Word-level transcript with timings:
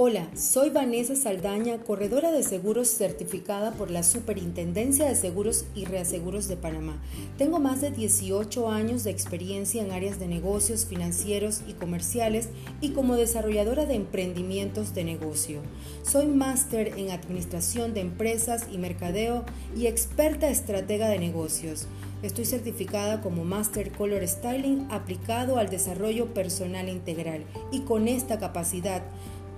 Hola, 0.00 0.28
soy 0.36 0.70
Vanessa 0.70 1.16
Saldaña, 1.16 1.78
corredora 1.78 2.30
de 2.30 2.44
seguros 2.44 2.86
certificada 2.86 3.72
por 3.72 3.90
la 3.90 4.04
Superintendencia 4.04 5.08
de 5.08 5.16
Seguros 5.16 5.64
y 5.74 5.86
Reaseguros 5.86 6.46
de 6.46 6.56
Panamá. 6.56 7.02
Tengo 7.36 7.58
más 7.58 7.80
de 7.80 7.90
18 7.90 8.70
años 8.70 9.02
de 9.02 9.10
experiencia 9.10 9.82
en 9.82 9.90
áreas 9.90 10.20
de 10.20 10.28
negocios 10.28 10.86
financieros 10.86 11.62
y 11.66 11.72
comerciales 11.72 12.48
y 12.80 12.90
como 12.90 13.16
desarrolladora 13.16 13.86
de 13.86 13.96
emprendimientos 13.96 14.94
de 14.94 15.02
negocio. 15.02 15.62
Soy 16.04 16.28
máster 16.28 16.94
en 16.96 17.10
administración 17.10 17.92
de 17.92 18.02
empresas 18.02 18.68
y 18.70 18.78
mercadeo 18.78 19.44
y 19.76 19.88
experta 19.88 20.48
estratega 20.48 21.08
de 21.08 21.18
negocios. 21.18 21.88
Estoy 22.22 22.44
certificada 22.46 23.20
como 23.20 23.44
Master 23.44 23.92
Color 23.92 24.26
Styling 24.26 24.86
aplicado 24.90 25.58
al 25.58 25.70
desarrollo 25.70 26.34
personal 26.34 26.88
integral 26.88 27.44
y 27.70 27.80
con 27.80 28.08
esta 28.08 28.38
capacidad 28.38 29.02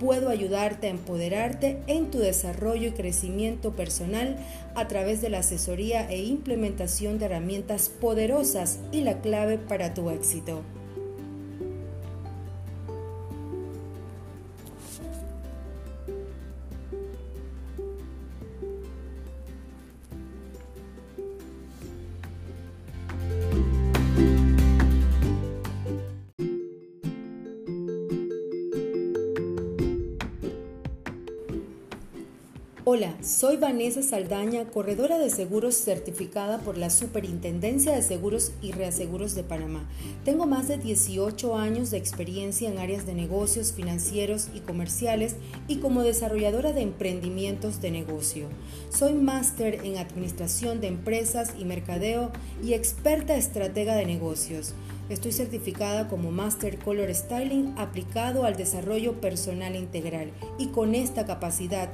puedo 0.01 0.29
ayudarte 0.29 0.87
a 0.87 0.89
empoderarte 0.89 1.77
en 1.85 2.09
tu 2.09 2.17
desarrollo 2.17 2.87
y 2.87 2.91
crecimiento 2.91 3.73
personal 3.73 4.35
a 4.73 4.87
través 4.87 5.21
de 5.21 5.29
la 5.29 5.39
asesoría 5.39 6.09
e 6.09 6.23
implementación 6.23 7.19
de 7.19 7.25
herramientas 7.25 7.89
poderosas 7.89 8.79
y 8.91 9.01
la 9.01 9.21
clave 9.21 9.59
para 9.59 9.93
tu 9.93 10.09
éxito. 10.09 10.63
Hola, 32.83 33.13
soy 33.21 33.57
Vanessa 33.57 34.01
Saldaña, 34.01 34.65
corredora 34.65 35.19
de 35.19 35.29
seguros 35.29 35.75
certificada 35.75 36.57
por 36.57 36.79
la 36.79 36.89
Superintendencia 36.89 37.93
de 37.93 38.01
Seguros 38.01 38.53
y 38.59 38.71
Reaseguros 38.71 39.35
de 39.35 39.43
Panamá. 39.43 39.87
Tengo 40.25 40.47
más 40.47 40.67
de 40.67 40.79
18 40.79 41.57
años 41.57 41.91
de 41.91 41.99
experiencia 41.99 42.67
en 42.67 42.79
áreas 42.79 43.05
de 43.05 43.13
negocios 43.13 43.71
financieros 43.71 44.47
y 44.55 44.61
comerciales 44.61 45.35
y 45.67 45.75
como 45.75 46.01
desarrolladora 46.01 46.73
de 46.73 46.81
emprendimientos 46.81 47.81
de 47.81 47.91
negocio. 47.91 48.47
Soy 48.89 49.13
máster 49.13 49.81
en 49.83 49.99
administración 49.99 50.81
de 50.81 50.87
empresas 50.87 51.53
y 51.59 51.65
mercadeo 51.65 52.31
y 52.63 52.73
experta 52.73 53.35
estratega 53.35 53.93
de 53.93 54.07
negocios. 54.07 54.73
Estoy 55.11 55.33
certificada 55.33 56.07
como 56.07 56.31
Master 56.31 56.79
Color 56.79 57.13
Styling 57.13 57.73
aplicado 57.77 58.45
al 58.45 58.55
desarrollo 58.55 59.19
personal 59.19 59.75
integral 59.75 60.31
y 60.57 60.67
con 60.67 60.95
esta 60.95 61.25
capacidad 61.25 61.89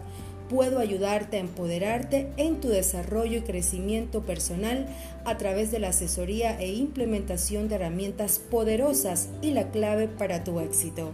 puedo 0.50 0.80
ayudarte 0.80 1.38
a 1.38 1.42
empoderarte 1.42 2.30
en 2.38 2.62
tu 2.62 2.70
desarrollo 2.70 3.40
y 3.40 3.42
crecimiento 3.42 4.24
personal 4.24 4.88
a 5.26 5.38
través 5.38 5.72
de 5.72 5.80
la 5.80 5.90
asesoría 5.90 6.60
e 6.60 6.74
implementación 6.74 7.68
de 7.68 7.76
herramientas 7.76 8.40
poderosas 8.40 9.30
y 9.42 9.52
la 9.52 9.72
clave 9.72 10.08
para 10.08 10.44
tu 10.44 10.60
éxito. 10.60 11.12